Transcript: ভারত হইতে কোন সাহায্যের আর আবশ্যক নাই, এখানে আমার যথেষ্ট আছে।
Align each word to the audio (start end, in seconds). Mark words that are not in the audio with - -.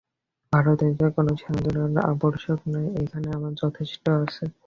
ভারত 0.53 0.79
হইতে 0.83 1.05
কোন 1.15 1.27
সাহায্যের 1.35 1.75
আর 1.85 2.11
আবশ্যক 2.13 2.59
নাই, 2.73 2.87
এখানে 3.01 3.27
আমার 3.37 3.53
যথেষ্ট 3.61 4.03
আছে। 4.17 4.43